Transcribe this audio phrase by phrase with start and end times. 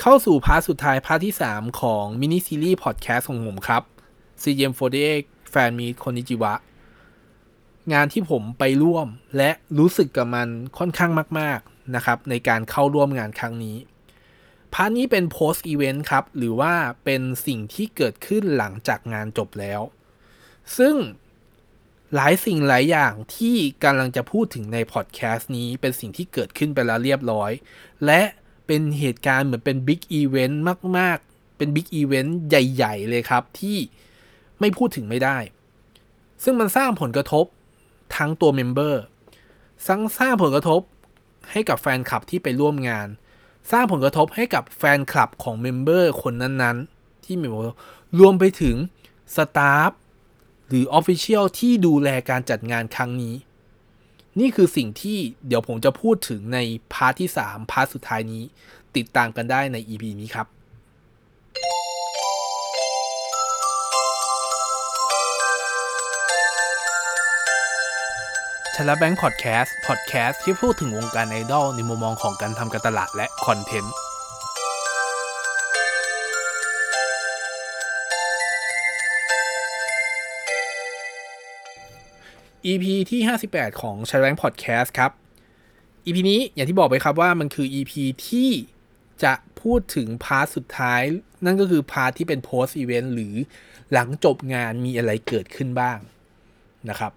[0.00, 3.82] เข้าสู่ part สุดท้าย part ที่ 3 ของ mini series พอดแคสต์ของผมครับ
[4.42, 6.54] CGM48 Fanmeet Konichiwa
[7.92, 9.06] งานที่ผมไปร่วม
[9.36, 10.48] และรู้สึกกับมัน
[10.78, 13.76] ค่อนข้างมาก ๆ นะครับ ในการเข้าร่วมงานครั้งนี้
[14.74, 16.74] part นี้เป็น post event ครับ หรือว่า
[17.04, 19.80] เป็นสิ่งที่เกิดขึ้นหลังจากงานจบแล้ว
[20.78, 20.94] ซึ่ง
[22.14, 27.50] หลายสิ่งหลายอย่างที่กำลังจะพูดถึงในพอดแคสต์นี้เป็นสิ่งที่เกิดขึ้นไปแล้วเรียบร้อย
[28.06, 28.22] และ
[28.68, 30.62] เป็นเหตุการณ์เหมือนเป็น big event
[30.98, 33.78] มาก ๆ เป็น big event ใหญ่ ๆ เลยครับ ที่
[34.60, 35.38] ไม่พูดถึงไม่ได้
[36.42, 37.44] ซึ่งมันสร้างผลกระทบ
[38.16, 39.02] ทั้งตัว member
[39.86, 40.80] สร้างสร้างผลกระทบ
[41.50, 43.08] ให้กับแฟนคลับที่ไปร่วมงาน
[43.70, 47.46] สร้างผลกระทบให้กับแฟนคลับของ member คนนั้นๆ ที่มี
[48.18, 48.76] รวมไปถึง
[49.36, 49.90] staff
[50.68, 53.34] หรือ official ที่ดูแลการจัดงานครั้งนี้
[54.40, 56.58] นี่คือสิ่งที่เดี๋ยวผมจะพูดถึงใน
[56.92, 58.42] part ที่ 3 part สุดท้ายนี้
[58.96, 60.46] ติดตามกันได้ใน EP นี้ครับ
[68.74, 73.94] ชลแบงค์พอดแคสต์พอดแคสต์ที่พูดถึงวงการไอดอลในมุมมองของการทำการตลาดและ content
[82.68, 85.10] EP ที่ 58 ของ c h a l e n g Podcast ครับ
[86.06, 87.92] EP นี้อย่างที่บอกไปครับว่ามันคือ EP
[88.28, 88.50] ที่
[89.24, 91.00] จะพูดถึง part สุดท้าย
[91.44, 93.34] นั่นก็คือ part ที่เป็น post event หรือ
[93.92, 95.98] หลังจบงานมีอะไรเกิดขึ้นบ้าง
[96.88, 97.12] นะครับ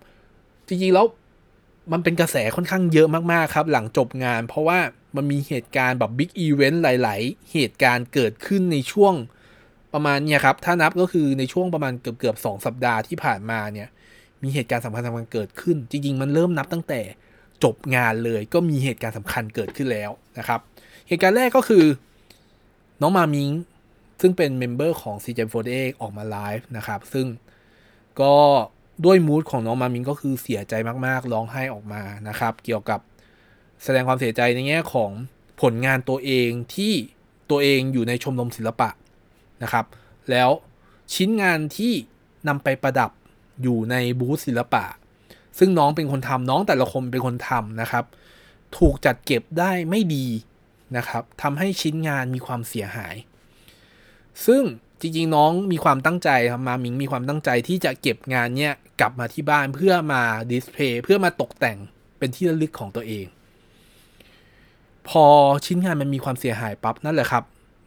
[0.67, 1.05] จริงๆแล้ว
[1.91, 4.79] มันเป็นกระแสค่อนข้างเยอะมากๆครับ หลังจบงาน เพราะว่า
[5.16, 9.13] มันมีเหตุการณ์แบบ big event หลาย ๆ เหตุการณ์เกิดขึ้นในช่วง
[9.94, 13.89] ประมาณเนี่ยครับ ถ้านับก็คือในช่วงประมาณเกือบๆสองสัปดาห์ที่ผ่านมาเนี่ย
[14.44, 17.02] มีเหตุการณ์สำคัญสำคัญเกิดขึ้น จริง ๆ มันเริ่มนับตั้งแต่
[17.64, 20.59] จบงานเลยก็มีเหตุการณ์สำคัญเกิดขึ้นแล้วนะครับ
[21.08, 21.86] เหตุการณ์แรกก็คือ
[23.02, 23.50] น้องมามิง
[24.22, 27.28] ซึ่งเป็นเมมเบอร์ของ c j 4 a ออกมาไลฟ์นะครับ ซึ่ง
[28.22, 28.36] ก็
[29.06, 30.73] ด้วยมูดของน้องมามิงก็คือเสียใจ
[31.06, 33.00] มากๆร้องไห้ออกมานะครับ เกี่ยวกับ
[33.84, 35.12] แสดงความเสียใจในแง่ของ
[35.62, 36.94] ผลงานตัวเองที่
[37.50, 38.90] ตัวเองอยู่ในชมรมศิลปะ
[39.63, 39.85] นะครับ
[40.31, 40.50] แล้ว
[41.13, 41.94] ชิ้นงานที่
[42.47, 43.12] นำไปประดับ
[43.63, 44.85] อยู่ในบูธศิลปะ
[45.59, 48.05] ซึ่งน้องเป็นคนทำน้องแต่ละคนเป็นคนทำนะครับ
[48.77, 50.27] ถูกจัดเก็บได้ไม่ดี
[50.97, 53.16] นะครับทำให้ชิ้นงานมีความเสียหาย
[54.45, 54.63] ซึ่ง
[55.01, 61.78] จริงๆน้องมีความตั้งใจครับมามิงมีความตั้งใจที่จะเก็บงานเนี้ยกลับมาที่บ้านเพื่อมาดิสเพย์เพื่อมาตกแต่ง
[62.17, 63.25] เป็นที่ระลึกของตัวเอง
[65.09, 65.25] พอ
[65.66, 67.43] ชิ้นงานมันมีความเสียหายปั๊บนั่นแหละครับ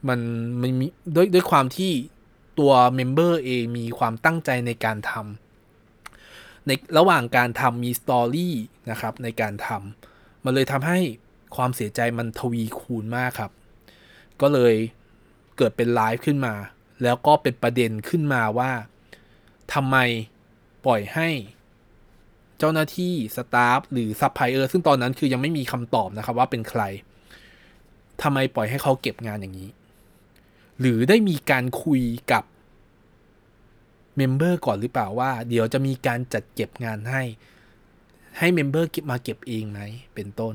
[0.09, 0.21] มัน
[0.61, 1.93] มันมีด้วยด้วยความที่
[2.59, 5.44] ตัวเมมเบอร์เองมีความตั้งใจในการทำ
[6.67, 8.55] ในระหว่างการทำมีสตอรี่
[8.91, 10.99] นะครับในการทำมันเลยทำให้
[11.57, 13.53] ความเสียใจมันทวีคูณมากครับ
[14.41, 14.75] ก็เลย
[15.57, 16.55] เกิดเป็นไลฟ์ขึ้นมา
[17.03, 18.73] แล้วก็เป็นประเด็นขึ้นมาว่า
[19.75, 19.97] ทำไม
[20.87, 21.29] ปล่อยให้
[22.59, 26.83] เจ้าหน้าที่ staff หรือซัพพลายเออร์ซึ่งตอนนั้นคือยังไม่มีคำตอบนะครับว่าเป็นใคร
[28.23, 29.71] ทำไมปล่อยให้เขาเก็บงานอย่างนี้
[30.81, 32.45] หรือได้มีการคุยกับ
[34.17, 37.23] member ก่อนหรือเปล่าว่า เดี๋ยวจะมีการจัดเก็บงานให้
[38.39, 39.81] ให้ member เก็บมาเก็บเองไหม
[40.15, 40.55] เป็นต้น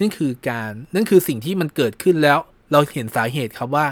[0.00, 2.38] นั่นคือการนั่นคือสิ่งที่มันเกิดขึ้นแล้ว
[2.72, 3.86] เราเห็นสาเหตุครับว่า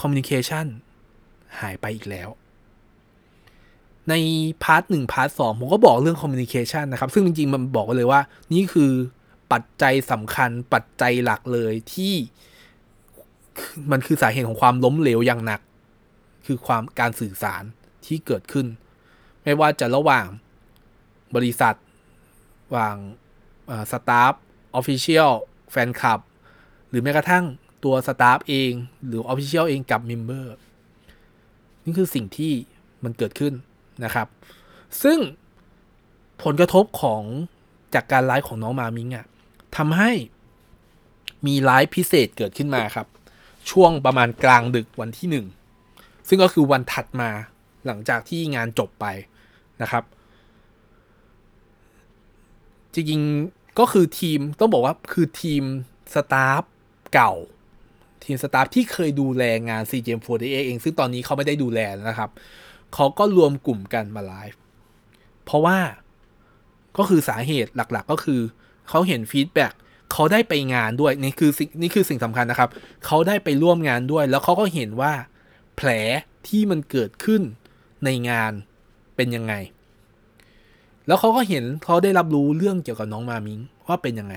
[0.00, 0.66] communication
[1.60, 2.28] หายไปอีกแล้ว
[4.08, 4.14] ใน
[4.62, 8.20] part หนึ่ง part สองผมก็บอกเรื่อง communication นะครับ ซึ่งจริงๆ มันบอกเลยว่า
[8.52, 8.92] นี่คือ
[9.52, 12.14] ปัจจัยสำคัญปัจจัยหลักเลยที่
[13.90, 15.60] มันคือสาเหตุของความล้มเหลวอย่างหนัก
[16.50, 17.62] คือความการสื่อสาร
[18.06, 18.66] ที่เกิดขึ้น
[19.42, 20.26] ไม่ว่าจะระหว่าง
[21.34, 21.74] บริษัท
[22.66, 22.96] ระหว่าง
[23.90, 24.32] staff
[24.74, 25.30] official
[25.70, 26.20] แฟนคลับ
[26.88, 27.44] หรือแม้กระทั่ง
[27.84, 28.72] ตัว staff เอง
[29.06, 30.54] หรือ official เองกับ member
[31.84, 32.52] นี่คือสิ่งที่
[33.04, 33.54] มันเกิดขึ้น
[34.04, 34.26] นะครับ
[35.02, 35.18] ซึ่ง
[36.42, 37.22] ผลกระทบของ
[37.94, 39.26] จากการไลฟ์ของน้องมามิงอ่ะ
[39.76, 40.12] ทำให้
[41.46, 43.06] มีไลฟ์พิเศษเกิดขึ้นมาครับ
[43.70, 45.46] ช่วงประมาณกลางดึกวันที่หนึ่ง
[46.28, 47.30] ซึ่งก็คือวันถัดมา
[47.86, 49.06] หลังจากที่งานจบไป
[49.82, 50.04] นะครับ
[52.94, 55.62] จริงๆก็คือทีมต้องบอกว่าคือทีม
[56.14, 56.62] staff
[57.14, 57.32] เก่า
[58.24, 62.30] ทีม staff ที่เคยดูแลงาน CGM48 เอง ซึ่งตอนนี้เขาไม่ได้ดูแลนะครับ
[62.94, 64.60] เขาก็รวมกลุ่มกันมาไลฟ์
[65.44, 65.78] เพราะว่า
[66.98, 68.40] ก็คือสาเหตุหลักๆ ก็คือ
[68.88, 69.72] เขาเห็น feedback
[70.12, 71.50] เขาได้ไปงานด้วย นี่คือ
[71.82, 72.70] นี่คือสิ่งสำคัญนะครับ
[73.06, 75.12] เขาได้ไปร่วมงานด้วย แล้วเขาก็เห็นว่า
[75.80, 75.90] แผล
[76.48, 77.42] ที่มันเกิดขึ้น
[78.04, 78.52] ในงาน
[79.16, 79.54] เป็นยังไง
[81.06, 84.34] แล้วเขาก็เห็นเขาได้รับรู้เรื่องเกี่ยวกับน้องมามิงว่าเป็นยังไง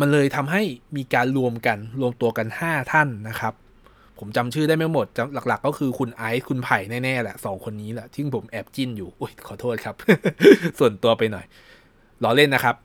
[0.00, 0.62] มันเลยทำให้
[0.96, 3.54] มีการรวมกันรวมตัวกัน 5 ท่านนะครับ
[4.18, 5.06] ผมจำชื่อได้ไม่หมด
[5.48, 9.94] หลัก ๆ ก็คือคุณไอซ์คุณไผ่แน่ๆแหละสองคนนี้แหละที่ผมแอบจิ้นอยู่อุ้ยขอโทษครับ
[10.78, 11.44] ส่วนตัวไปหน่อย
[12.22, 12.76] ล้อเล่นนะครับ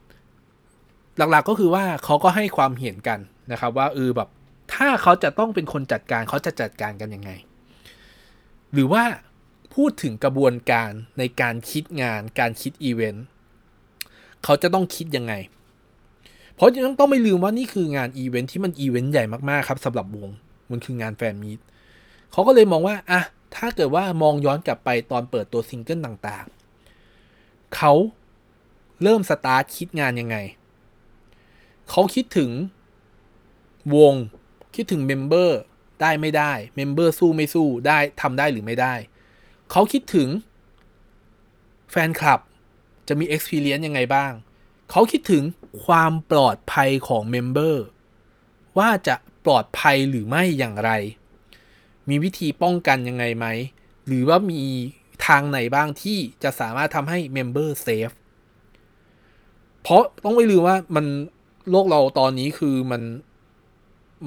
[1.16, 3.18] หลักๆก็คือว่าเขาก็ให้ความเห็นกัน
[3.52, 4.28] นะครับ ว่าเออแบบ
[4.74, 7.30] ถ้าเขาจะต้องเป็นคนจัดการเขาจะจัดการกันยังไง
[8.72, 9.04] หรือว่า
[9.74, 13.24] พูดถึงกระบวนการในการคิดงานการคิดอีเวนต์
[14.44, 15.34] เขาจะต้องคิดยังไง
[16.54, 20.28] เพราะยังต้องไม่ลืมว่านี่คืองานอีเวนต์ที่มันอีเวนต์ใหญ่มากๆครับสำหรับวง
[20.70, 21.60] มันคืองาน fan meet
[22.32, 23.20] เขาก็เลยมองว่าอะ
[23.56, 27.92] ถ้าเกิดว่ามองย้อนกลับไปตอนเปิดตัวซิงเกิลต่างๆ เขา
[29.02, 30.36] เริ่มสตาร์ทคิดงานยังไง
[31.90, 32.50] เขาคิดถึง
[33.96, 34.14] วง
[34.74, 35.58] คิดถึง member
[36.00, 38.94] ได้ไม่ได้ member สู้ไม่สู้ได้ทำได้หรือไม่ได้
[39.70, 40.28] เขาคิดถึง
[41.90, 42.40] แฟนคลับ
[43.08, 44.32] จะมี Experience ยังไงบ้าง
[44.90, 45.42] เขาคิดถึง
[45.84, 47.84] ความปลอดภัยของ member
[48.78, 50.90] ว่าจะปลอดภัยหรือไม่อย่างไร
[52.08, 53.46] มีวิธีป้องกันยังไงไหม
[54.06, 54.62] หรือว่ามี
[55.26, 58.10] ทางไหนบ้างที่จะสามารถทำให้ member safe
[59.82, 61.06] เพราะต้องไม่ลืมว่ามัน
[61.70, 63.02] โลกเราตอนนี้คือมัน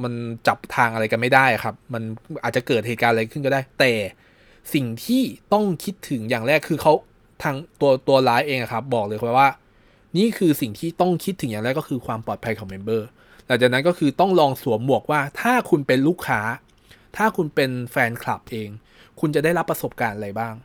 [0.03, 0.13] มัน
[0.47, 2.03] จับทางอะไรกันไม่ได้ครับ มัน
[2.43, 3.93] อาจจะเกิดเหตุการณ์อะไรขึ้นก็ได้ แต่
[4.73, 5.21] สิ่งที่
[5.53, 6.93] ต้องคิดถึงอย่างแรกคือเขา
[7.43, 9.49] ทางตัวตัวร้ายเองครับ บอกเลยว่า
[10.17, 13.07] นี่คือสิ่งที่ต้องคิดถึงอย่างแรกก็คือความปลอดภัยของเมมเบอร์
[13.47, 16.41] หลังจากนั้นก็คือต้องลองสวมหมวกว่าถ้าคุณเป็นลูกค้า
[17.17, 18.69] ถ้าคุณเป็นแฟนคลับเอง
[19.19, 20.55] คุณจะได้รับประสบการณ์อะไรบ้าง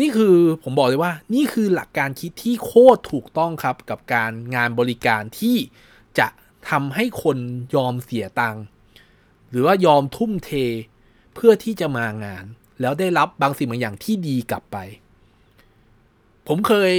[0.00, 5.56] นี่คือผมบอกเลยว่า นี่คือหลักการคิดที่โคตรถูกต้องครับ กับการงานบริการที่
[6.18, 6.28] จะ
[6.70, 7.38] ทำให้คน
[7.74, 8.62] ยอมเสียตังค์
[9.50, 10.50] หรือว่ายอมทุ่มเท
[11.34, 12.44] เพื่อที่จะมางาน
[12.80, 14.76] แล้วได้รับบางสิ่งบางอย่างที่ดีกลับไป
[16.48, 16.92] ผมเคย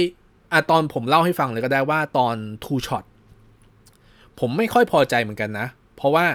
[0.52, 3.04] อะตอนผมเล่าให้ฟังเลยก็ได้ว่าตอน Two Shot
[4.38, 5.66] ผมไม่ค่อยพอใจเหมือนกันนะ
[5.96, 6.26] เพราะว่า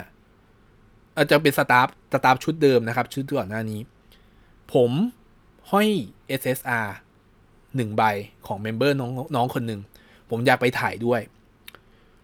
[1.15, 3.79] อาจจะเป็นสตาฟstaff ชุดเดิมนะครับ ชุดก่อนหน้านี้
[4.73, 4.91] ผม
[5.71, 5.89] ห้อย
[6.39, 6.87] SSR
[7.75, 8.03] หนึ่งใบ
[8.47, 9.81] ของ member น้องน้องคนหนึ่ง
[10.29, 11.21] ผมอยากไปถ่ายด้วย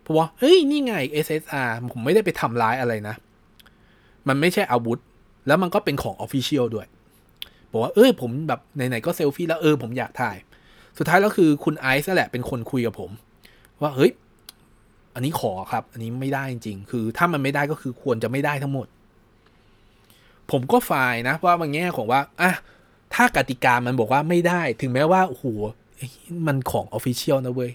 [0.10, 0.94] เพราะว่าเฮ้ยนี่ไง
[1.26, 3.16] SSR ผมไม่ได้ไปทำร้ายอะไรนะ
[4.28, 5.00] มันไม่ใช่อาวุธ
[5.48, 6.88] แล้วมันก็เป็นของ official ด้วย
[7.72, 10.38] บอกว่าเอ้ยผมแบบไหนๆก็เซลฟี่แล้วเออผมอยากถ่าย
[10.98, 13.12] สุดท้ายแล้วคือคุณไอซ์แหละเป็นคนคุยกับผม
[13.82, 14.12] ว่าเฮ้ย
[15.14, 18.88] อันนี้ขอครับ อันนี้ไม่ได้จริงๆ คือถ้ามันไม่ได้ก็คือควรจะไม่ได้ทั้งหมด
[20.52, 22.52] ผมก็ฝ่ายนะว่าบางแง่ของว่าอะ
[23.14, 25.46] ถ้ากติกามันบอกว่าไม่ได้ ถึงแม้ว่าโอ้โห
[26.48, 27.72] มันของออฟฟิเชียลนะเว้ย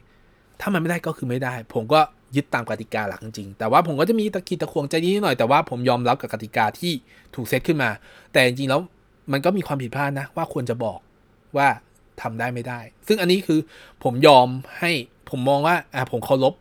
[0.61, 2.01] ถ้ามันไม่ได้ก็คือไม่ได้ ผมก็
[2.37, 6.93] ยึดตามกติกาหลักจริงๆ แต่ว่าผมก็จะมีตะกีตะควงใจนิดหน่อย แต่ว่าผมยอมรับกับกติกาที่
[7.35, 7.91] ถูกเซตขึ้นมา
[8.33, 8.81] แต่จริงๆแล้ว
[9.33, 10.99] มันก็มีความผิดพลาดนะ ว่าควรจะบอก
[11.57, 11.69] ว่า
[12.23, 13.61] ทำได้ไม่ได้ ซึ่งอันนี้คือ
[14.05, 14.49] ผมยอม
[14.79, 14.93] ให้
[15.31, 16.55] ผมมองว่าอะผมเคารพ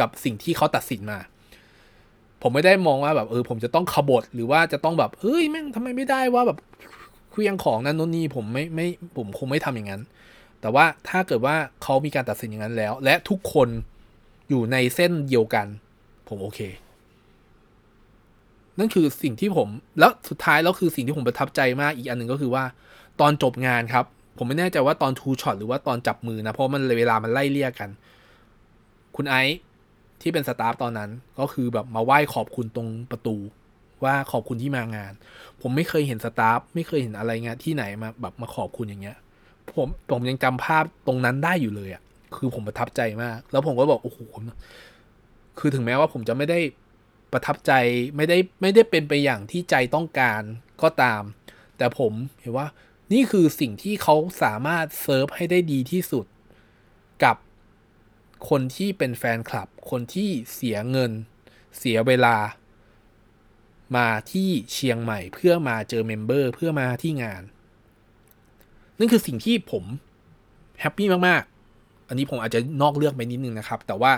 [0.00, 1.18] กับสิ่งที่เขาตัดสินมา
[2.42, 6.58] ผมไม่ได้มองว่าแบบเออผมจะต้องขบฏหรือว่าจะต้องแบบเฮ้ยแม่งทำไมไม่ได้ว่าแบบ
[7.30, 8.86] เคลียงของนั้นโน่นนี่ผมไม่ไม่
[9.16, 10.02] ผมคงไม่ทำอย่างนั้น
[10.60, 13.68] แต่ว่าถ้าเกิดว่าเขามีการตัดสินอย่างนั้นแล้ว และทุกคน
[14.52, 15.66] อยู่ในเส้นเดียวกัน
[16.28, 16.60] ผมโอเค
[18.78, 19.68] นั่นคือสิ่งที่ผม
[19.98, 22.64] แล้วสุดท้ายแล้วคือสิ่งที่ผมประทับใจมากอีกอันหนึ่งก็คือว่า
[23.20, 24.04] ตอนจบงานครับ
[24.38, 27.90] ผมไม่แน่ใจว่าตอน two-shot หรือว่าตอนจับมือนะ เพราะมันเวลามันไล่เลี่ยกัน
[29.16, 29.58] คุณไอซ์
[30.22, 31.10] ที่เป็น staff ตอนนั้น
[31.40, 33.36] ก็คือแบบมาไหว้ขอบคุณตรงประตู
[34.04, 35.12] ว่าขอบคุณที่มางาน
[35.60, 39.16] ผมไม่เคยเห็น staff ไม่เคยเห็นอะไรเงี้ยที่ไหนมาแบบมาขอบคุณอย่างเงี้ย
[39.74, 42.02] ผมผมยังจำภาพตรงนั้นได้อยู่เลยอะ
[42.38, 44.18] คือผมประทับใจมาก แล้วผมก็บอกโอ้โห
[45.58, 46.60] คือถึงแม้ว่าผมจะไม่ได้
[47.32, 47.72] ประทับใจ
[48.16, 50.42] ไม่ได้ไม่ได้เป็นไปอย่างที่ใจต้องการ
[50.82, 51.22] ก็ตาม
[51.76, 52.66] แต่ผมเห็นว่า
[53.12, 56.26] นี่คือสิ่งที่เขาสามารถเซิร์ฟให้ได้ดีที่สุด
[57.24, 57.36] กับ
[58.48, 61.12] คนที่เป็นแฟนคลับ คนที่เสียเงิน
[61.78, 62.36] เสียเวลา
[63.96, 67.42] มาที่เชียงใหม่ เพื่อมาเจอ member เพื่อมาที่งาน
[68.98, 69.84] นั่นคือสิ่งที่ผม
[70.80, 71.42] happy มาก
[72.12, 74.12] อันนี้ผมอาจจะนอกเรื่องไปนิดนึงนะครับ แต่ว่า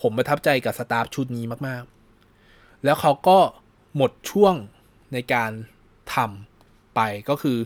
[0.00, 3.38] ผมประทับใจกับ staff ชุดนี้มากๆ แล้วเขาก็
[3.96, 4.54] หมดช่วง
[5.12, 5.50] ในการ
[6.14, 7.58] ทำไปก็คือ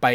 [0.00, 0.06] ไป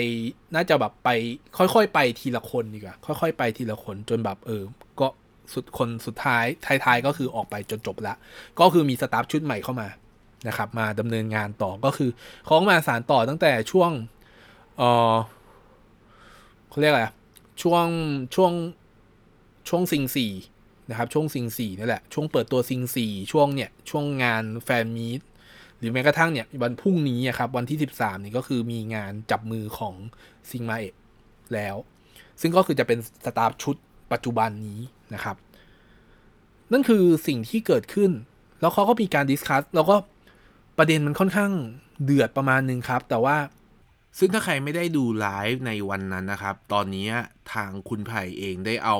[0.55, 1.09] น่าจะแบบไป
[1.57, 4.63] ค่อยๆ ไปทีละคนดีกว่าค่อย ๆ ไปทีละคนจนแบบเออ
[4.99, 5.07] ก็
[5.53, 6.45] สุดคนสุดท้าย
[6.85, 8.15] ท้ายๆก็คือออกไปจนจบละ
[8.59, 9.87] ก็คือมีสตาฟชุดใหม่เข้ามา
[10.47, 12.09] นะครับ มาดำเนินงานต่อก็คือ
[12.45, 13.91] เขามาสารต่อตั้งแต่ช่วง
[14.77, 14.83] เอ
[15.13, 15.15] อ
[16.69, 17.03] เขาเรียกอะไร
[17.61, 17.87] ช่วง
[18.35, 18.53] ช่วง
[19.69, 20.33] ช่วงซิงสี่
[20.89, 25.21] นะครับ ช่วงซิงสี่นี่แหละ ช่วงเปิดตัวซิงสี่ช่วงเนี่ยช่วงงาน fan meet
[25.77, 29.95] หรือแม้กระทั่งเนี่ยวันพรุ่งนี้ครับวันที่ 13นี่ก็คือมีงานจับมือของ
[30.49, 30.95] ซิงมาเอะ
[31.53, 31.75] แล้ว
[32.41, 33.75] ซึ่งก็คือจะเป็น staff ชุด
[34.11, 34.79] ปัจจุบันนี้
[35.13, 35.35] นะครับ
[36.71, 38.11] นั่นคือสิ่งที่เกิดขึ้น
[38.61, 39.95] แล้วเขาก็มีการ discuss แล้วก็
[40.77, 41.51] ประเด็นมันค่อนข้าง
[42.03, 43.37] เดือดประมาณนึงครับ แต่ว่า
[44.17, 47.07] ซึ่งถ้าใครไม่ได้ดูไลฟ์ในวันนั้นนะครับ ตอนนี้
[47.53, 48.99] ทางคุณไผ่เองได้เอา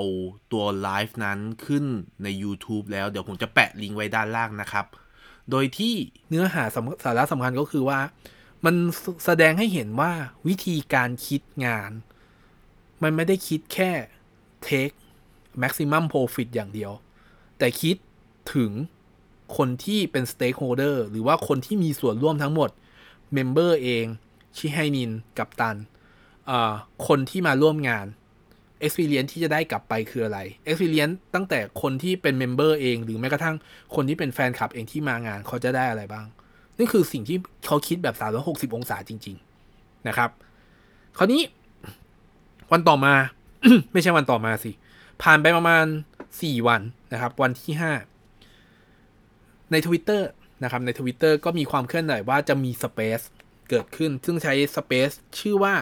[0.51, 1.86] ตัวไลฟ์นั้นขึ้น
[2.24, 4.86] ใน YouTube แล้วเดี๋ยวผมจะแปะลิงก์ไว้ด้านล่างนะครับ
[5.51, 5.94] โดยที่
[6.30, 8.00] เนื้อหาสสาระสำคัญก็คือว่า
[8.66, 8.75] มัน
[9.25, 10.12] แสดงให้เห็นว่า
[10.48, 11.92] วิธีการคิดงาน
[13.04, 13.92] มันไม่ได้คิดแค่
[14.68, 14.96] take
[15.62, 16.92] maximum profit อย่างเดียว
[17.58, 17.96] แต่คิด
[18.54, 18.72] ถึง
[19.58, 22.70] คนที่เป็น stakeholder หรือว่าคนที่มีส่วนร่วมทั้งหมด
[23.38, 24.06] member เอง
[24.58, 25.77] ชิไฮนินกับตัน
[27.08, 28.06] คนที่มาร่วมงาน
[28.86, 30.39] experience ที่จะได้กลับไปคืออะไร
[30.70, 33.56] experience ตั้งแต่คนที่เป็น member เอง หรือแม้กระทั่ง
[33.96, 36.25] คนที่เป็นแฟนคลับเองที่มางานเขาจะได้อะไรบ้าง
[36.77, 37.38] นี่คือสิ่งที่
[37.68, 38.15] เขาคิดแบบ
[38.72, 39.36] 360 องศาจริง
[39.72, 40.29] ๆ นะครับ
[41.18, 41.41] คราวนี้
[42.72, 43.13] วันต่อมา
[43.94, 44.72] ไม่ใช่วันต่อมาสิ
[45.24, 45.86] ผ่านไปประมาณ
[46.25, 46.82] 4 วัน
[47.13, 47.74] นะครับ วันที่
[48.60, 50.22] 5 ใน Twitter
[50.63, 53.25] นะครับใน Twitter ก็มีความเคลื่อนไหวว่าจะมี Space
[53.69, 55.75] เกิดขึ้น ซึ่งใช้ Space ชื่อว่า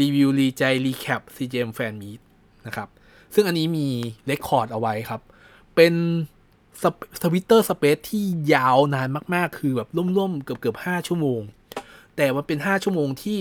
[0.00, 2.20] รีวิวรีใจรีแคป CGM Fan Meet
[2.66, 2.88] นะครับ
[3.34, 3.88] ซึ่งอันนี้มี
[4.26, 5.20] record เอาไว้ครับ
[5.74, 5.94] เป็น
[7.24, 11.40] Twitter Space ที่ยาวนานมาก ๆ คือแบบร่วมๆ เกือบเกือบห้าชั่วโมง
[12.16, 13.38] แต่มันเป็นห้าชั่วโมงที่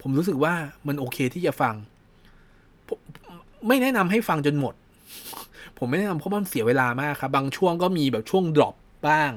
[0.00, 0.54] ผมรู้สึกว่า
[0.86, 1.74] มันโอเคที่จะฟัง
[3.66, 4.74] ไม่แนะนำให้ฟังจนหมด
[5.78, 8.74] ผมไม่แนะนำเพราะมันเสียเวลามากครับ บางช่วงก็มีแบบช่วง drop
[9.08, 9.30] บ้าง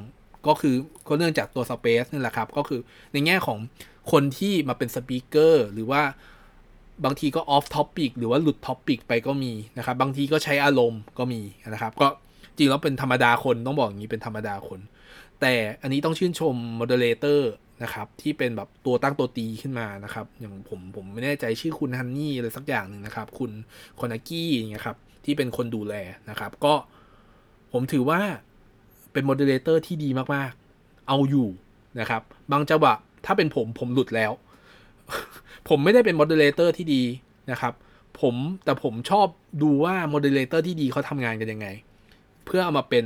[0.48, 0.76] ก็คือ
[1.08, 2.82] ก็เนื่องจากตัว space นี่แหละครับ ก็คือ
[3.14, 3.58] ในแง่ของ
[4.12, 6.02] คนที่มาเป็น speaker หรือว่า
[7.06, 11.42] บางทีก็ off topic หรือว่าหลุด topic ไปก็มีนะครับ บางทีก็ใช้อารมณ์ก็มี
[11.74, 12.08] นะครับ ก็
[12.58, 14.80] จริงแล้วเป็นธรรมดาคนต้องบอกอย่างนี้เป็นธรรมดาคน
[15.42, 17.52] แต่อันนี้ต้องชื่นชม moderator
[17.84, 23.52] นะครับที่เป็นแบบตัวตั้งตัวตีขึ้นมานะครับ อย่างผมผมไม่แน่ใจชื่อคุณฮันนี่อะไรสักอย่างหนึ่งนะครับ คุณ
[24.00, 25.96] คอนากี้อย่างเงี้ยครับที่เป็นคนดูแล
[26.30, 26.74] นะครับ ก็
[27.74, 28.20] ผมถือว่า
[29.16, 31.48] เป็น moderator ที่ดีมากๆ เอาอยู่
[32.00, 32.94] นะครับ บางจังหวะ
[33.26, 34.32] ถ้าเป็นผมผมหลุดแล้ว
[35.70, 37.04] ผมไม่ได้เป็น moderator ที่ดี
[37.52, 37.74] นะครับ
[38.22, 39.28] ผมแต่ผมชอบ
[39.62, 41.68] ดูว่า moderator ที่ดีเขาทำงานกันยังไง
[42.46, 43.06] เพื่อเอามาเป็น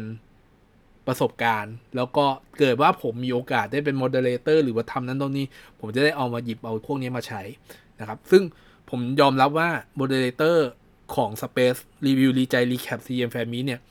[1.08, 2.26] ประสบการณ์ แล้วก็
[2.60, 5.46] เกิดว่าผมมีโอกาสได้เป็น moderator หรือว่าทำหน้าที่ตรงนี้
[5.80, 7.42] ผมจะได้เอามาหยิบเอาพวกนี้มาใช้
[8.00, 8.44] นะครับ ซึ่ง
[8.90, 10.68] ผมยอมรับว่า moderator
[11.16, 13.82] ของ Space Review รีใจ Recap CM Fan Meet เนี่ย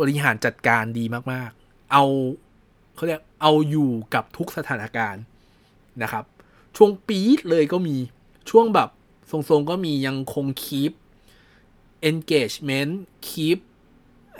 [0.00, 2.04] บริหารจัดการดีมากๆ เอา
[2.94, 5.22] เขาเรียกเอาอยู่กับทุกสถานการณ์
[6.02, 6.24] นะครับ
[6.76, 7.96] ช่วงปี๊ดเลยก็มี
[8.50, 8.88] ช่วงแบบ
[9.30, 10.92] ทรงๆก็มียังคงคีป
[12.10, 12.92] engagement
[13.28, 13.58] คีป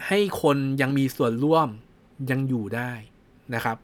[0.06, 1.68] ให้คนยังมีส่วนร่วม
[2.30, 2.92] ยังอยู่ได้
[3.54, 3.76] นะครับ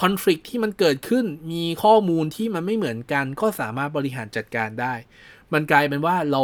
[0.00, 4.94] คอน FLICT ที่มันเกิดขึ้นมีข้อมูลที่มันไม่เหมือนกัน ก็สามารถบริหารจัดการได้
[5.52, 6.42] มันกลายเป็นว่าเรา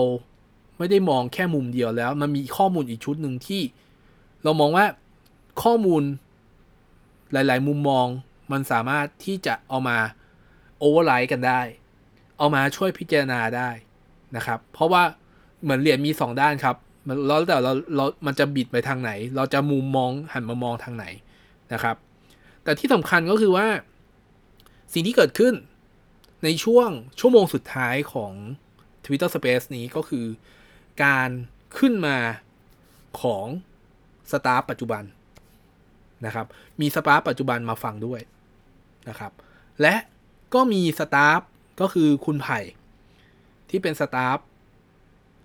[0.78, 3.62] ไม่ได้มองแค่มุมเดียวแล้ว มันมีข้อมูลอีกชุดหนึ่งที่
[4.44, 4.86] เรามองว่า
[5.62, 6.02] ข้อมูล
[7.32, 8.06] หลาย ๆ มุมมอง
[8.52, 9.98] มันสามารถที่จะเอามา
[10.78, 11.60] โอเวอร์ไลท์กันได้
[12.38, 13.70] เอามาช่วยพิจารณาได้
[14.36, 15.02] นะครับ เพราะว่า
[15.62, 16.76] เหมือนเหรียญมีสองด้านครับ
[17.28, 21.06] แล้วแต่เราเรามันจะบิดไปทางไหน เราจะมุมมองหันมามองทางไหน
[21.72, 21.96] นะครับ
[22.64, 23.66] แต่ที่สำคัญก็คือว่า
[24.92, 25.54] สิ่งที่เกิดขึ้น
[26.44, 26.88] ในช่วง
[27.20, 28.32] ชั่วโมงสุดท้ายของ
[29.04, 30.26] Twitter Space นี้ก็คือ
[31.04, 31.28] การ
[31.78, 32.18] ขึ้นมา
[33.20, 33.46] ของ
[34.30, 35.02] สตาฟปัจจุบัน
[36.26, 36.46] นะครับ
[36.80, 38.20] มีสตาฟปัจจุบันมาฟังด้วย
[39.08, 39.32] นะครับ
[39.80, 39.94] และ
[40.54, 41.40] ก็มีสตาฟ
[41.80, 42.58] ก็คือคุณไผ่
[43.70, 44.38] ที่เป็นสตาฟ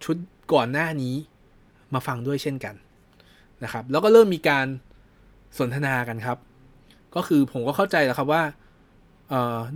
[0.03, 0.17] ชุด
[0.53, 1.15] ก่อนหน้านี้
[1.93, 2.75] มาฟังด้วยเช่นกัน
[3.63, 4.67] นะครับ แล้วก็เริ่มมีการ
[5.57, 6.37] สนทนากันครับ
[7.15, 8.43] ก็คือผมก็เข้าใจแล้วครับว่า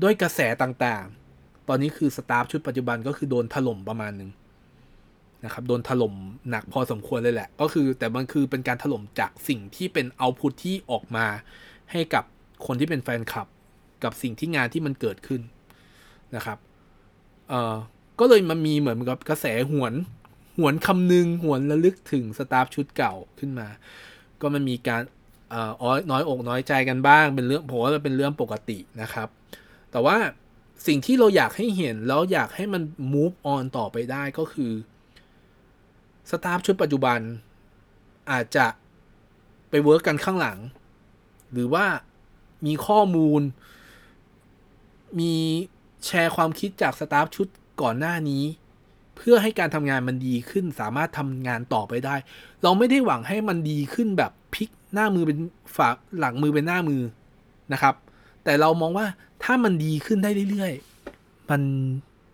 [0.03, 4.29] ด้วยกระแสต่างๆ ตอนนี้คือสตาฟชุดปัจจุบันก็คือโดนถล่มประมาณหนึ่ง
[5.45, 6.13] นะครับโดนถล่ม
[6.49, 11.25] หนักพอสมควรเลยแหละ ก็คือแต่มันคือเป็นการถล่มจากสิ่งที่เป็นเอาพุทที่ออกมา
[11.91, 12.23] ให้กับ
[12.65, 13.47] คนที่เป็นแฟนคลับ
[14.03, 15.41] กับสิ่งที่งานที่มันเกิดขึ้น
[16.35, 16.57] นะครับ
[17.49, 17.75] เอ่อ
[18.19, 19.93] ก็เลยมันมีเหมือนกับกระแสหวน
[20.59, 23.67] หวนคำนึงหวนระลึกถึง staff ชุดเก่าขึ้นมา
[24.41, 25.01] ก็มันมีการ
[25.49, 25.71] เอ่อ
[26.11, 29.27] น้อยอกน้อยใจกันบ้างเป็นเรื่องผมว่าเป็นเรื่องปกตินะครับ
[29.91, 30.17] แต่ว่า
[30.87, 32.81] สิ่งที่เราอยากให้เห็นแล้วอยากให้มัน
[33.13, 34.71] move on ต่อไปได้ก็คือ
[36.31, 37.19] staff ชุดปัจจุบัน
[38.31, 38.67] อาจจะ
[39.69, 40.59] ไป work กันข้างหลัง
[41.51, 41.85] หรือว่า
[42.65, 43.41] มีข้อมูล
[45.19, 45.33] มี
[46.05, 47.47] แชร์ความคิดจากสตาฟชุด
[47.81, 48.43] ก่อนหน้านี้
[49.15, 52.15] เพื่อให้การทำงานมันดีขึ้น สามารถทำงานต่อไปได้
[52.63, 55.37] เราไม่ได้หวังให้มันดีขึ้นแบบพลิกหน้ามือเป็น
[55.75, 57.01] ฝาหลังมือเป็นหน้ามือ
[57.73, 57.95] นะครับ
[58.43, 59.05] แต่เรามองว่า
[59.43, 61.61] ถ้ามันดีขึ้นได้เรื่อยๆ มัน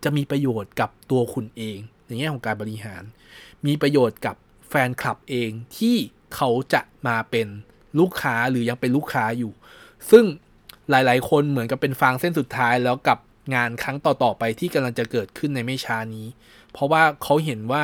[0.04, 1.78] จะมีประโยชน์กับตัวคุณเอง
[2.08, 3.02] ในแง่ของการบริหาร
[3.66, 4.36] มีประโยชน์กับ
[4.68, 5.96] แฟนคลับเองที่
[6.34, 7.48] เขาจะมาเป็น
[7.98, 9.52] ลูกค้าหรือยังเป็นลูกค้าอยู่
[10.10, 10.24] ซึ่ง
[10.90, 13.18] หลายๆ คนเหมือนกับเป็นฟางเส้นสุดท้ายแล้วกับ
[13.54, 16.26] งานครั้งต่อๆไปที่กำลังจะเกิดขึ้นในไม่ช้านี้
[16.72, 17.82] เพราะว่าเขาเห็นว่า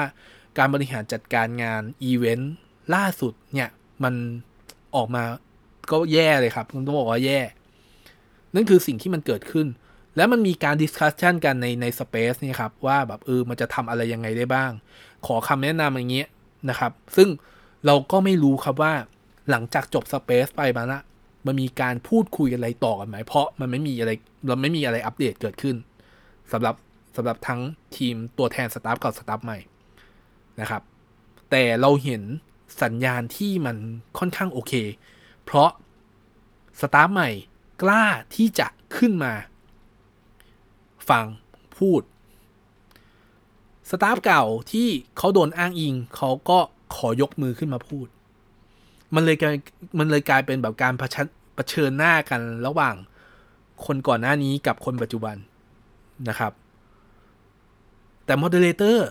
[0.59, 2.53] การบริหารจัดการงานอีเวนต์
[2.95, 3.71] ล่าสุดเนี่ย
[4.05, 4.15] มัน
[4.97, 5.25] ออกมา
[5.91, 7.41] ก็แย่เลยครับต้องบอกว่าแย่
[8.55, 9.67] นั่นคือสิ่งที่มันเกิดขึ้น
[10.17, 14.71] แล้วมันมีการ discussion กันในใน space นี่ครับว่าแบบเออมันจะทำอะไรยังไงได้บ้าง
[15.27, 16.29] ขอคำแนะนำอย่างเงี้ย
[16.71, 17.29] นะครับ ซึ่ง
[17.87, 18.93] เราก็ไม่รู้ครับว่า
[19.51, 21.01] หลังจากจบสเปซไปมาละ
[21.47, 24.11] มันมีการพูดคุยอะไรต่อกันไหม เพราะมันไม่มีอะไร
[24.47, 25.77] เราไม่มีอะไรอัปเดตเกิดขึ้น
[26.53, 26.75] สำหรับ
[27.17, 27.61] สำหรับทั้ง
[27.97, 29.59] ทีมตัวแทนสตาฟกับสตาฟใหม่
[30.61, 30.83] นะครับ
[31.51, 32.23] แต่เราเห็น
[32.83, 33.77] สัญญาณที่มัน
[34.19, 34.73] ค่อนข้างโอเค
[35.45, 35.71] เพราะ
[36.81, 37.31] สตาฟใหม่
[37.83, 38.05] กล้า
[38.35, 38.67] ที่จะ
[38.97, 39.33] ขึ้นมา
[41.11, 41.27] ฟัง
[41.79, 42.03] พูด
[43.91, 46.59] staff เก่าที่เขาโดนอ้างอิง เขาก็
[46.95, 48.07] ขอยกมือขึ้นมาพูด
[49.15, 49.57] มันเลยกลาย
[49.99, 52.95] มันเลยกลายเป็นแบบการประชันเผชิญหน้ากันระหว่าง
[53.87, 55.37] คนก่อนหน้านี้กับคนปัจจุบัน
[56.29, 56.53] นะครับ
[58.25, 59.09] แต่ moderator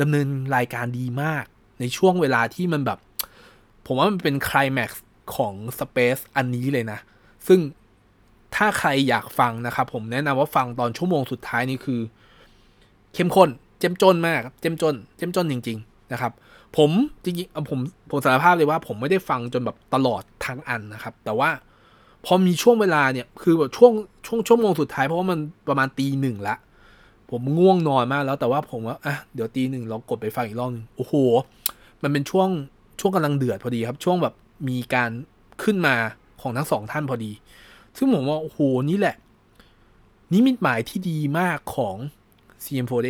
[0.00, 1.44] ดำเนินรายการดีมาก
[1.80, 2.98] ในช่วงเวลาที่มันแบบ
[3.86, 6.98] ผมว่ามันเป็นคลายแม็กซ์ของ space อันนี้เลยนะ
[7.46, 7.58] ซึ่ง
[8.62, 12.00] ถ้าใครอยากฟังนะครับ ผมแนะนำว่าฟังตอนชั่วโมงสุดท้ายนี่คือ
[13.14, 13.48] เข้มข้น
[13.78, 16.32] เจ้มจนมากเจ้มจน เจ้มจนจริง ๆ นะครับ
[16.76, 16.90] ผม
[17.24, 17.78] จริงๆผม
[18.10, 21.50] ผมสารภาพเลยว่า ผมไม่ได้ฟังจนแบบตลอดทั้งอันนะครับ แต่ว่า
[22.24, 23.92] พอมีช่วงเวลาเนี่ยคือแบบช่วง
[24.26, 25.38] ช่วงชั่วโมงสุดท้ายเพราะว่ามัน
[25.68, 26.56] ประมาณตีหนึ่งละ
[27.30, 31.14] ผมง่วงนอนมากแล้วแต่ว่าผมว่าอะเดี๋ยวตีหนึ่งเรากดไปฟังอีกรอบหนึงโอ้โห
[32.02, 32.48] มันเป็นช่วง
[33.00, 34.34] ช่วงกำลังเดือดพอดีครับ ช่วงแบบ
[34.68, 35.10] มีการ
[35.62, 35.94] ขึ้นมา
[36.40, 37.32] ของทั้งสองท่านพอดี
[38.02, 38.58] ซึ่งผมว่า โอ้โห
[38.90, 39.16] นี่แหละ
[40.32, 41.96] นิมิตหมายที่ดีมากของ
[42.64, 43.08] CGM48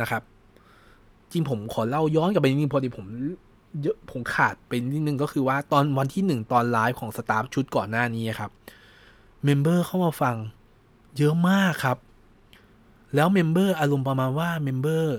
[0.00, 0.22] นะครับ
[1.30, 3.06] จริงผมขอเล่าย้อนกลับไปนิดนึงพอดีผม
[3.82, 8.50] เยอะผมขาดไปนิดนึงก็คือว่าตอนวันที่หนึ่งตอนไลฟ์ของ staff ชุดก่อนหน้านี้ครับ
[9.44, 10.36] member เข้ามาฟัง
[11.18, 11.98] เยอะมากครับ
[13.14, 15.16] แล้ว member อารมณ์ประมาณว่า member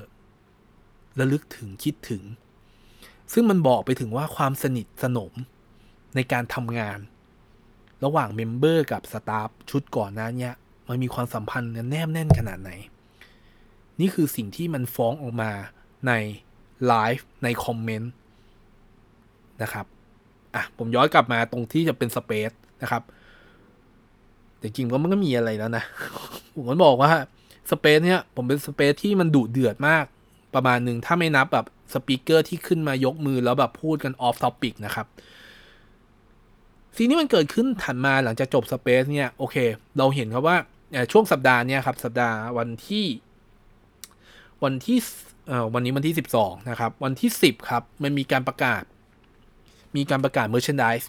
[1.19, 2.23] ระลึกถึงคิดถึง
[3.33, 5.33] ซึ่งมันบอกไปถึงว่าความสนิทสนม
[6.15, 6.99] ในการทำงาน
[8.03, 10.49] ระหว่าง member กับ staff ชุดก่อนหน้านี้
[10.87, 12.71] มันมีความสัมพันธ์แนบแน่นขนาดไหน
[13.99, 15.51] นี่คือสิ่งที่มันฟ้องออกมา
[16.07, 16.11] ใน
[16.87, 18.11] ไลฟ์ใน comment
[19.61, 19.85] นะครับ
[20.55, 23.03] อะผมย้อนกลับมาตรงที่จะเป็น space นะครับ
[24.57, 25.83] แต่จริงก็มันก็มีอะไรแล้วนะ
[26.55, 27.11] ผมก็บอกว่า
[27.71, 30.05] space เนี่ย ผมเป็น space ที่มันดุเดือดมาก
[30.55, 35.07] ประมาณหนึ่งถ้าไม่นับแบบ speaker ที่ขึ้นมายกมือแล้วแบบพูดกัน off topic นะครับ
[36.97, 39.55] สิ่งที่มันเกิดขึ้นถัดมาหลังจากจบ space เนี่ยโอเค
[39.97, 40.57] เราเห็นครับว่า
[41.11, 43.05] ช่วงสัปดาห์เนี่ยครับสัปดาห์วันที่
[44.63, 44.97] วันที่
[45.73, 48.83] วันนี้วันที่ 12 นะครับ วันที่ 10 ครับ มันมีการประกาศ
[49.95, 51.05] มีการประกาศ merchandise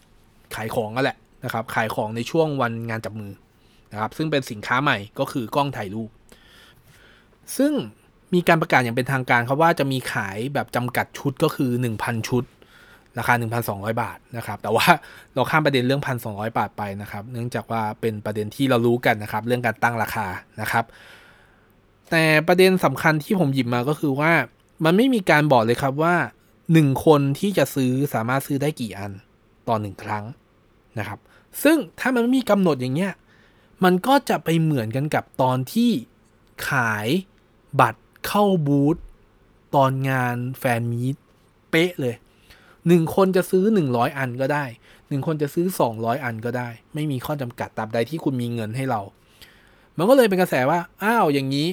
[0.55, 3.33] ขายของกันแหละนะครับ ขายของในช่วงวันงานจับมือ
[3.93, 6.11] นะครับ ซึ่งเป็นสินค้าใหม่ก็คือกล้องถ่ายรูป
[7.57, 7.73] ซึ่ง
[8.35, 12.45] มีการประกาศอย่างเป็นทางการครับว่าจะมีขายแบบจำกัดชุดก็คือ 1,000 ชุด
[13.19, 13.35] ราคา
[13.69, 14.87] 1,200 บาทนะครับ แต่ว่า
[15.35, 20.27] เราข้ามประเด็นเรื่อง 1,200 บาทไปนะครับ เนื่องจากว่าเป็นประเด็นที่เรารู้กันนะครับ เรื่องการตั้งราคา
[20.61, 20.85] นะครับ
[22.11, 24.33] แต่ประเด็นสำคัญที่ผมหยิบมาก็คือว่า
[24.85, 26.15] มันไม่มีการบอกเลยครับว่า
[26.63, 29.13] 1 คนที่จะซื้อสามารถซื้อได้กี่อัน
[29.69, 30.25] ต่อหนึ่งครั้ง
[30.99, 31.19] นะครับ
[31.63, 33.13] ซึ่งถ้ามันไม่มีกำหนดอย่างเงี้ย
[33.85, 35.91] มันก็จะไปเหมือนกันกับตอนที่
[36.69, 37.09] ขาย
[37.81, 38.97] บัตรเข้าบูธ
[39.75, 41.17] ตอนงานแฟนมีต
[41.71, 42.15] เป๊ะเลย
[42.89, 44.65] หนึ่งคนจะซื้อหนึ่งร้อยอันก็ได้
[45.09, 49.01] หนึ่งคนจะซื้อสองร้อยอันก็ได้ ไม่มีข้อจำกัดตราบใดที่คุณมีเงินให้เรา
[49.97, 51.69] มันก็เลยเป็นกระแสว่าอ้าวอย่างนี้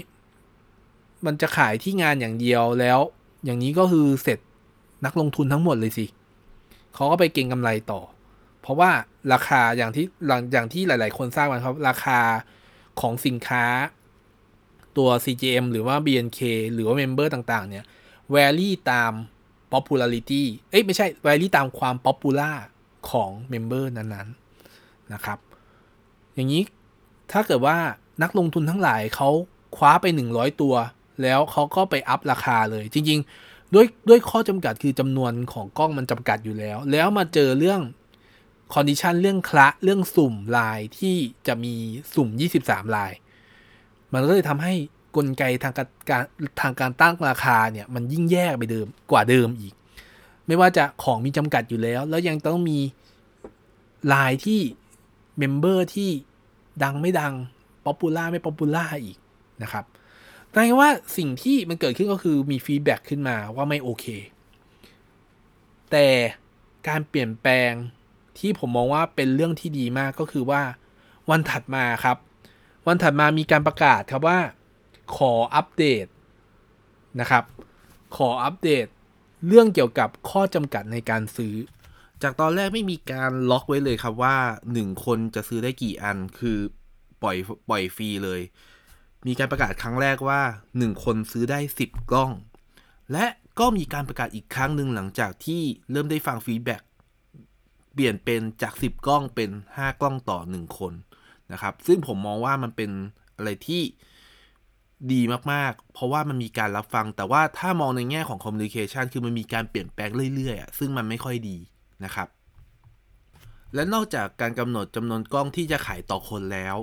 [1.25, 2.99] มันจะขายที่งานอย่างเดียวแล้ว
[3.45, 4.39] อย่างนี้ก็คือเสร็จ
[5.05, 6.05] นักลงทุนทั้งหมดเลยสิ
[6.93, 8.01] เขาก็ไปเก็งกำไรต่อ
[8.61, 8.91] เพราะว่า
[9.33, 12.19] ราคาอย่างที่หลังอย่างที่หลาย ๆ คนทราบกันครับ ราคา
[13.01, 13.65] ของสินค้า
[14.97, 16.39] ตัว CGM หรือว่า BNK
[16.73, 17.85] หรือว่า Member ต่าง ๆ เนี่ย
[18.33, 19.13] vary ตาม
[19.73, 22.55] popularity เอ้ยไม่ใช่ vary ตามความ popular
[23.10, 25.39] ของ Member นั้นๆนะครับ
[26.36, 26.63] อย่างนี้
[27.32, 27.77] ถ้าเกิดว่า
[28.23, 29.29] นักลงทุนทั้งหลายเขา
[29.75, 30.75] คว้าไป 100 ตัว
[31.21, 37.82] แล้วเขาก็ไปอัพราคาเลย จริง ๆ ด้วยด้วยข้อจำกัดคือจำนวนของกล้องมันจำกัดอยู่แล้ว แล้วมาเจอเรื่อง
[38.73, 41.15] คอนดิชันเรื่องคละเรื่องสุ่มลายที่
[41.47, 41.73] จะมี
[42.13, 42.29] สุ่ม
[42.62, 43.12] 23 ลาย
[44.13, 44.73] มันก็เลยทำให้
[45.15, 46.23] กลไกทางการ
[46.61, 49.73] ทางการตั้งราคาเนี่ยมันยิ่งแย่ไปเดิมกว่าเดิมอีก
[50.47, 52.79] ไม่ว่าจะของมีจำกัดอยู่แล้ว แล้วยังต้องมี
[54.13, 54.61] ลายที่
[55.38, 56.09] member ที่
[56.83, 57.33] ดังไม่ดัง
[57.85, 59.17] popular ไม่ popular อีก
[59.63, 59.85] นะครับ
[60.53, 64.05] กลายเป็นว่าสิ่งที่มันเกิดขึ้นก็คือมี feedback ขึ้นมาว่าไม่โอเค
[65.91, 66.07] แต่
[66.87, 67.71] การเปลี่ยนแปลง
[68.39, 70.61] ที่ผมมองว่าเป็นเรื่องที่ดีมากก็คือว่า
[71.29, 72.17] วันถัดมาครับ
[72.87, 74.39] วันถัดมามีการประกาศครับว่า
[75.15, 76.05] ขออัปเดต
[77.19, 77.43] นะครับ
[78.17, 78.87] ขออัปเดต
[79.47, 81.55] เรื่องเกี่ยวกับข้อจำกัดในการซื้อ
[82.23, 84.37] จากตอนแรกไม่มีการล็อกไว้เลยครับว่า
[84.73, 86.57] หนึ่งคนจะซื้อได้กี่อันคือ
[87.21, 87.37] ปล่อย
[87.69, 88.41] ปล่อยฟรีเลย
[89.27, 90.41] มีการประกาศครั้งแรกว่า
[90.77, 92.31] หนึ่งคนซื้อได้สิบกล้อง
[93.11, 93.25] และ
[93.59, 96.81] ก็มีการประกาศอีกครั้งหนึ่งหลังจากที่เริ่มได้ฟังฟีดแบ็ก
[97.93, 100.93] เปลี่ยนเป็นจากสิบกล้องเป็นห้ากล้องต่อหนึ่งคน
[101.51, 102.91] นะครับ ซึ่งผมมองว่ามันเป็น
[103.35, 103.81] อะไรที่
[105.13, 111.57] ดีมากๆ เพราะว่ามันมีการรับฟัง แต่ว่าถ้ามองในแง่ของคอมมิวนิเคชันคือมันมีการเปลี่ยนแปลงเรื่อยๆอซึ่งมันไม่ค่อยดี
[112.03, 112.27] นะครับ
[113.75, 116.75] และนอกจากการกำหนดจำนวนกล้องที่จะขายต่อคนแล้ว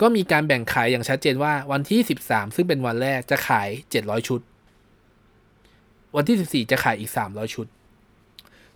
[0.00, 4.40] ก็มีการแบ่งขายอย่างชัดเจนว่าวันที่ 13 ซึ่งเป็นวันแรกจะขาย 700 ชุด
[6.16, 7.66] วันที่ 14 จะขายอีก 300 ชุด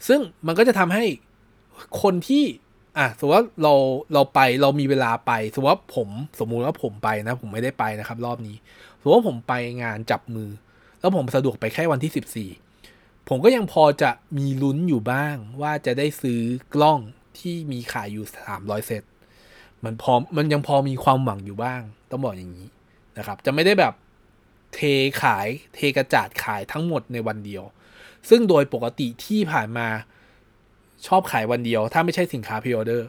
[0.09, 1.05] ซึ่งมันก็จะทำให้
[2.03, 2.45] คนที่
[2.99, 3.75] อะสมมติว่าเรา
[4.15, 6.09] เราไปเรามีเวลาไปสมมติว่าผม
[6.41, 8.57] สมมุติว่าผมไปนะ ผมไม่ได้ไปนะครับ รอบนี้
[8.99, 10.51] สมมติว่าผมไปงานจับมือ
[11.01, 16.41] แล้วผมสะดวกไปแค่วันที่14ผมก็ยังพอจะมีลุ้นอยู่บ้าง ว่าจะได้ซื้อ
[16.75, 17.01] กล้อง
[17.39, 19.03] ที่มีขายอยู่300เซต
[19.85, 21.81] มันพอมันยังพอมีความหวังอยู่บ้าง
[22.11, 22.69] ต้องบอกอย่างนี้
[23.19, 23.95] นะครับ จะไม่ได้แบบ
[24.75, 24.81] เท
[25.23, 27.65] ขายเทกระจาดขายทั้งหมดในวันเดียว
[28.29, 29.89] ซึ่งโดยปกติที่ผ่านมา
[31.07, 33.09] ชอบขายวันเดียว ถ้าไม่ใช่สินค้าพ r ออเดอร์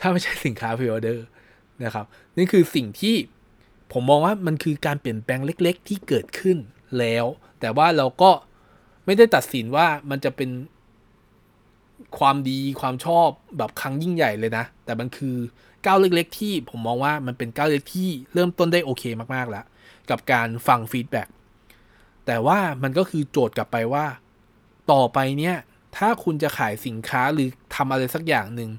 [0.00, 1.24] ถ้าไม่ใช่สินค้า pre-order
[1.84, 2.06] นะครับ
[2.38, 3.14] นี่คือสิ่งที่
[3.92, 6.58] ผมมองว่ามันคือการเปลี่ยนแปลงเล็ก ๆ ที่เกิดขึ้น
[6.98, 7.26] แล้ว
[7.60, 8.30] แต่ว่าเราก็
[9.04, 10.50] ไม่ได้ตัดสินว่ามันจะเป็น
[12.18, 15.36] ความดีความชอบแบบครั้งยิ่งใหญ่เลยนะ แต่มันคือ
[15.86, 19.64] ก้าวเล็ก ๆ ที่ผมมองว่ามันเป็นก้าวเล็กที่เริ่มต้นได้โอเคมากๆแล้ว
[20.10, 21.28] กับการฟัง feedback
[22.26, 24.06] แต่ว่ามันก็คือโจทย์กลับไปว่า
[24.92, 25.56] ต่อไปเนี่ย
[25.96, 28.70] ถ้าคุณจะขายสินค้าหรือทำอะไรสักอย่างหนึ่ง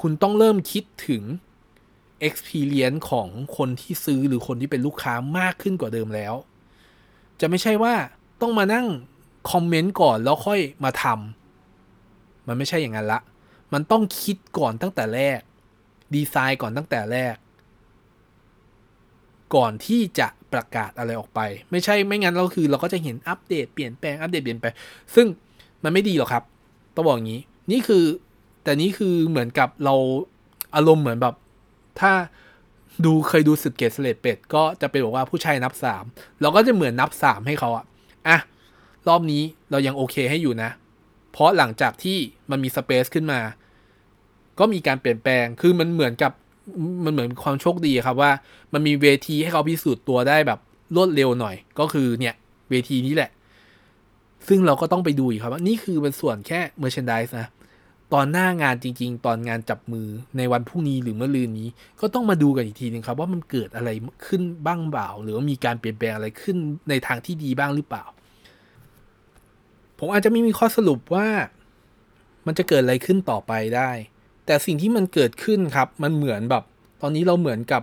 [0.00, 1.22] คุณต้องเริ่มคิดถึง
[2.28, 6.34] experience ของคนที่ซื้อหรือคนที่เป็นลูกค้ามากขึ้นกว่าเดิมแล้ว
[7.40, 7.94] จะไม่ใช่ว่า
[8.42, 8.86] ต้องมานั่ง
[9.50, 13.20] คอมเมนต์ก่อนแล้วค่อยมาทำมันไม่ใช่อย่างนั้นละ
[13.72, 15.40] มันต้องคิดก่อนตั้งแต่แรก
[16.14, 17.34] ดีไซน์ก่อนตั้งแต่แรก
[19.54, 24.74] ก่อนที่จะประกาศอะไรออกไป ไม่ใช่ไม่งั้นเราคือเราก็จะเห็นอัปเดตเปลี่ยนแปลงอัปเดตเปลี่ยนแปลง
[25.14, 25.26] ซึ่ง
[25.84, 26.44] มันไม่ดีหรอกครับ
[26.94, 28.04] ต้องบอกอย่างนี้ นี่คือ
[28.62, 29.94] แต่นี่คือเหมือนกับเรา
[30.74, 31.34] อารมณ์เหมือนแบบ
[32.00, 32.12] ถ้า
[33.04, 36.04] ดูเคยดูสึกเกตสเลดเป็ดก็จะเป็นบอกว่าผู้ชายนับสาม
[36.40, 37.84] เราก็จะเหมือนนับสามให้เขาอะ
[38.28, 38.38] อะ
[39.08, 40.70] รอบนี้เรายังโอเคให้อยู่นะ
[41.32, 42.18] เพราะหลังจากที่
[42.50, 43.40] มันมีสเปซขึ้นมา
[44.58, 46.32] ก็มีการเปลี่ยนแปลงคือมันเหมือนกับ
[47.04, 48.30] มันเหมือนความโชคดีครับว่า
[48.72, 50.58] มันมีเวทีให้เขาพิสูจน์ตัวได้แบบ
[50.94, 52.34] รวดเร็วหน่อย ก็คือเนี่ย
[52.70, 53.30] เวทีนี้แหละ
[54.48, 57.48] ซึ่งเราก็ต้องไปดูอีกครับว่านี่คือเป็นส่วนแค่เมอร์ช n นดิสนะ
[58.14, 61.68] ตอนหน้างานจริง ๆ ตอนงานจับมือในวันพรุ่งนี้หรือเมื่อลืนนี้
[62.00, 63.90] ก็ต้องมาดูกันอีกทีนึงครับว่ามันเกิดอะไร
[64.26, 66.56] ขึ้นบ้างเปล่า หรือว่ามีการเปลี่ยนแปลงอะไรขึ้น
[66.88, 68.04] ในทางที่ดีบ้างหรือเปล่า
[69.98, 71.26] ผมอาจจะไม่มีข้อสรุปว่า
[72.46, 73.90] มันจะเกิดอะไรขึ้นต่อไปได้
[74.46, 76.64] แต่สิ่งที่มันเกิดขึ้นครับ มันเหมือนแบบ
[77.02, 77.82] ตอนนี้เราเหมือนกับ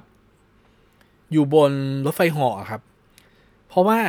[1.32, 1.71] อยู่บน
[2.06, 2.82] รถไฟเหาะครับ
[3.69, 4.00] เพราะว่า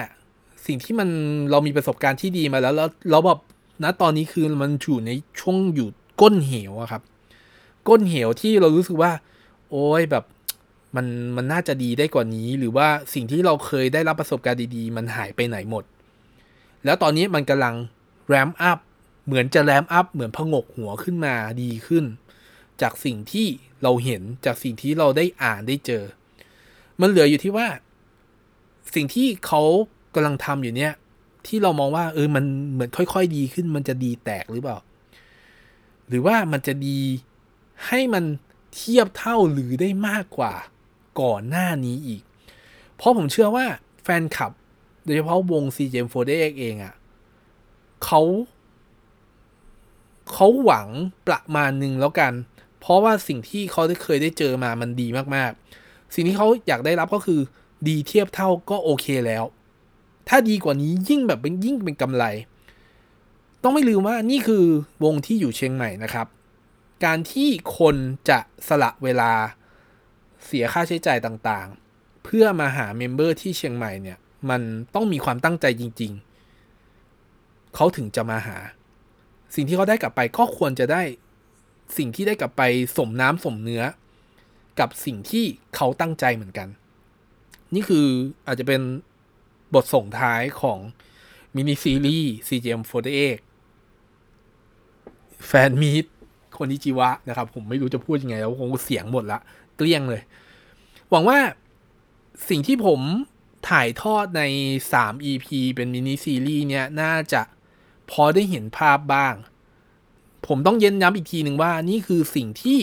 [0.67, 1.09] สิ่งที่มัน
[1.51, 3.41] เรามีประสบการณ์ที่ดีมาแล้ว แล้วเราแบบ
[3.83, 5.89] ณตอนนี้คือมันอยู่ในช่วงอยู่
[6.21, 7.03] ก้นเหวอะครับ
[7.89, 9.13] ก้นเหวที่เรารู้สึกว่า
[9.71, 10.25] โอ้ยแบบ
[10.97, 15.85] มันมันน่าจะดีได้กว่านี้ หรือว่าสิ่งที่เราเคยได้รับประสบการณ์ดีๆ มันหายไปไหนหมด
[16.85, 17.75] แล้วตอนนี้มันกำลัง
[18.29, 18.79] แรมอัพ
[19.27, 22.05] เหมือนจะแรมอัพเหมือนพงกหัวขึ้นมาดีขึ้น
[22.83, 23.47] จากสิ่งที่
[23.83, 26.05] เราเห็นจากสิ่งที่เราได้อ่านได้เจอ
[27.01, 27.67] มันเหลืออยู่ที่ว่า
[28.95, 29.63] สิ่งที่เขา
[30.15, 30.93] กำลังทำอยู่เนี่ย
[31.47, 34.79] ที่เรามองว่า เออมันเหมือนค่อย ๆ ดีขึ้น มันจะดีแตกหรือเปล่า
[36.09, 36.99] หรือว่ามันจะดี
[37.87, 38.25] ให้มัน
[38.75, 40.55] เทียบเท่าหรือได้มากกว่า
[41.21, 42.23] ก่อนหน้านี้อีก
[42.97, 43.67] เพราะผมเชื่อว่า
[44.03, 44.53] แฟนคลับ
[45.05, 46.95] โดยเฉพาะวง CGM48 เองอะ่ะ
[48.05, 48.21] เขา
[50.33, 50.89] เขาหวัง
[51.27, 52.33] ประมาณหนึ่งแล้วกัน
[52.81, 57.41] เพราะว่าสิ่งที่เขาได้เคยได้เจอมามันดีมากๆ สิ่งที่เขาอยากได้รับก็คือ
[57.89, 59.45] ดีเทียบเท่าก็โอเคแล้ว
[60.29, 62.25] ถ้าดีกว่านี้ยิ่งแบบเป็นยิ่งเป็นกำไร
[63.63, 64.65] ต้องไม่ลืมว่านี่คือ
[65.05, 66.27] วงที่อยู่เชียงใหม่นะครับ
[67.05, 67.97] การที่คน
[68.29, 69.33] จะสละเวลา
[70.47, 74.19] เสียค่าใช้จ่ายต่างๆ เพื่อมาหาเมมเบอร์ที่เชียงใหม่เนี่ย
[74.51, 74.63] มัน
[74.95, 76.13] ต้องมีความตั้งใจจริง
[76.95, 78.59] ๆ เขาถึงจะมาหา
[79.55, 81.03] สิ่งที่เขาได้กลับไปก็ควรจะได้
[81.99, 82.63] สิ่งที่ได้กลับไป
[82.97, 83.83] สมน้ำสมเนื้อ
[84.81, 85.45] กับสิ่งที่
[85.77, 86.69] เขาตั้งใจเหมือนกัน
[87.75, 88.07] นี่คือ
[88.47, 88.81] อาจจะเป็น
[89.75, 90.79] บทส่งท้ายของ
[91.55, 93.39] มินิซีรีส์ CGM48
[95.47, 96.05] แฟนมีด
[96.57, 99.39] คนนิจิวะนะครับ ผมไม่รู้จะพูดยังไง แล้วคงเสียงหมดละ
[99.77, 100.23] เกลี้ยงเลย
[101.11, 101.39] หวังว่า
[102.49, 103.01] สิ่งที่ผม
[103.69, 104.43] ถ่ายทอดใน
[104.91, 107.43] 3 EP เป็นมินิซีรีส์เนี่ย น่าจะ
[108.11, 109.35] พอได้เห็นภาพบ้าง
[110.47, 112.79] ผมต้องเย็นย้ำอีกทีหนึ่งว่านี่คือสิ่งที่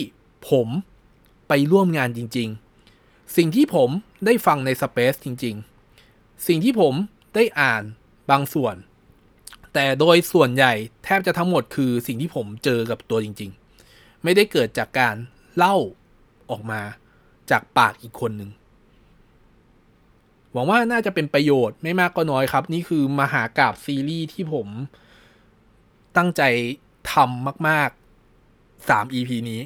[0.50, 0.68] ผม
[1.48, 2.48] ไปร่วมงานจริง
[2.92, 3.90] ๆ สิ่งที่ผม
[4.26, 5.69] ได้ฟังในสเปซจริง ๆ
[6.46, 6.94] สิ่งที่ผม
[7.34, 7.82] ได้อ่าน
[8.30, 8.76] บางส่วน
[9.74, 10.72] แต่โดยส่วนใหญ่
[11.04, 13.50] แทบจะทั้งหมดคือสิ่งที่ผมเจอกับตัวจริง
[13.86, 15.14] ๆ ไม่ได้เกิดจากการ
[15.56, 15.76] เล่า
[16.50, 16.80] ออกมา
[17.50, 18.50] จากปากอีกคนหนึ่ง
[20.52, 24.68] หวังว่าน่าจะเป็นประโยชน์ไม่มากก็น้อยครับ นี่คือมหากราบซีรีส์ที่ผม
[26.16, 26.42] ตั้งใจ
[27.12, 29.60] ทำมากๆ 3 EP นี้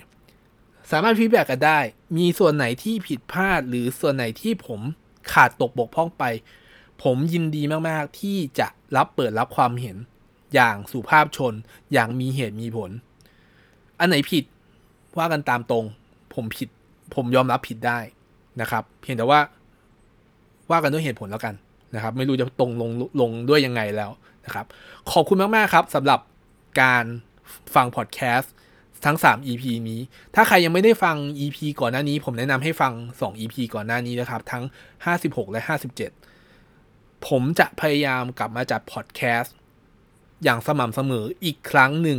[0.91, 1.79] สามารถฟีดแบ็กกันได้
[2.17, 4.81] มีส่วนไหนที่ผิดพลาด หรือส่วนไหนที่ผม
[5.33, 6.25] ขาดตกบกพร่องไป
[7.05, 9.97] ผมยินดีมากๆ ที่จะรับเปิดรับความเห็น
[10.55, 11.55] อย่างสุภาพชน
[11.93, 12.90] อย่างมีเหตุมีผล
[13.99, 14.45] อันไหนผิด
[15.19, 15.85] ว่ากันตามตรง
[16.35, 16.69] ผมผิด
[17.14, 17.99] ผมยอมรับผิดได้
[18.61, 19.40] นะครับ เพียงแต่ว่า
[20.71, 21.55] ว่ากันด้วยเหตุผลแล้วกัน
[21.95, 22.90] นะครับ ไม่รู้จะตรงลง
[23.21, 24.11] ลงด้วยยังไงแล้ว
[24.45, 24.67] นะครับ
[25.11, 26.21] ขอบคุณมาก ๆ ครับสำหรับ
[26.83, 27.05] การ
[27.75, 28.53] ฟังพอดแคสต์
[29.05, 30.01] ทั้ง 3 EP นี้
[30.35, 34.64] ถ้าใครยังไม่ได้ฟัง EP ก่อนหน้านี้ ผมแนะนำให้ฟัง 2 EP ก่อนหน้านี้นะครับ ทั้ง
[35.07, 36.34] 56 และ 57
[37.29, 39.55] ผมจะพยายามกลับมาจัดพอดแคสต์
[40.45, 42.19] อย่างสม่ำเสมออีกครั้งหนึ่ง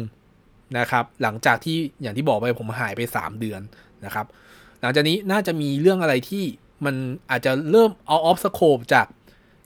[0.78, 3.62] นะครับ หลังจากที่อย่างที่บอกไปผมหายไป 3 เดือน
[4.06, 4.26] นะครับ
[4.82, 6.44] หลังจากนี้น่าจะมีเรื่องอะไรที่
[6.86, 6.96] มัน
[7.30, 9.08] อาจจะเริ่มเอาออฟสโคปจาก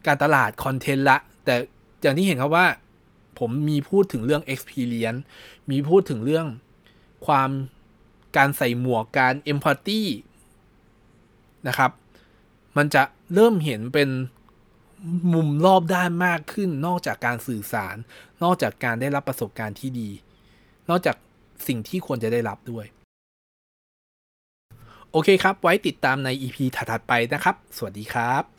[0.08, 1.56] การตลาดคอนเทนต์ละ แต่
[2.02, 2.67] อย่างที่เห็นครับว่า
[3.39, 5.21] ผมมีพูดถึงเรื่อง experience
[5.69, 6.47] มีพูดถึงเรื่อง
[7.25, 7.49] ความ
[8.38, 10.02] การใส่หมวกการ empathy
[11.67, 11.91] นะครับ
[12.78, 14.10] มันจะเริ่มเห็นเป็น
[15.33, 17.95] มุมรอบด้านมากขึ้น นอกจากการสื่อสาร
[18.43, 20.09] นอกจากการได้รับประสบการณ์ที่ดี
[20.89, 21.15] นอกจาก
[21.67, 22.85] สิ่งที่ควรจะได้รับด้วย
[25.12, 28.58] โอเคครับ ไว้ติดตามใน EP ถัดๆไปนะครับ สวัสดีครับ